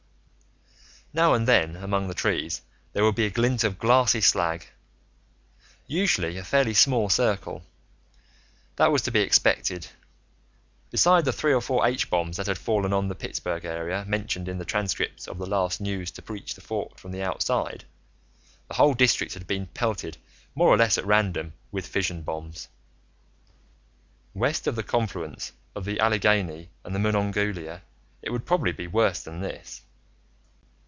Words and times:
Now 1.13 1.33
and 1.33 1.45
then, 1.45 1.75
among 1.75 2.07
the 2.07 2.13
trees, 2.13 2.61
there 2.93 3.03
would 3.03 3.15
be 3.15 3.25
a 3.25 3.29
glint 3.29 3.65
of 3.65 3.77
glassy 3.77 4.21
slag, 4.21 4.67
usually 5.85 6.37
in 6.37 6.37
a 6.37 6.43
fairly 6.45 6.73
small 6.73 7.09
circle. 7.09 7.63
That 8.77 8.93
was 8.93 9.01
to 9.01 9.11
be 9.11 9.19
expected: 9.19 9.89
beside 10.89 11.25
the 11.25 11.33
three 11.33 11.51
or 11.53 11.59
four 11.59 11.85
H 11.85 12.09
bombs 12.09 12.37
that 12.37 12.45
had 12.47 12.57
fallen 12.57 12.93
on 12.93 13.09
the 13.09 13.15
Pittsburgh 13.15 13.65
area, 13.65 14.05
mentioned 14.07 14.47
in 14.47 14.57
the 14.57 14.63
transcripts 14.63 15.27
of 15.27 15.37
the 15.37 15.45
last 15.45 15.81
news 15.81 16.11
to 16.11 16.23
reach 16.29 16.55
the 16.55 16.61
Fort 16.61 16.97
from 16.97 17.11
the 17.11 17.21
outside, 17.23 17.83
the 18.69 18.75
whole 18.75 18.93
district 18.93 19.33
had 19.33 19.45
been 19.45 19.67
pelted, 19.67 20.17
more 20.55 20.69
or 20.69 20.77
less 20.77 20.97
at 20.97 21.05
random, 21.05 21.51
with 21.73 21.87
fission 21.87 22.21
bombs. 22.21 22.69
West 24.33 24.65
of 24.65 24.77
the 24.77 24.81
confluence 24.81 25.51
of 25.75 25.83
the 25.83 25.99
Allegheny 25.99 26.69
and 26.85 26.95
the 26.95 26.99
Monongahela, 26.99 27.81
it 28.21 28.29
would 28.29 28.45
probably 28.45 28.71
be 28.71 28.87
worse 28.87 29.21
than 29.21 29.41
this. 29.41 29.81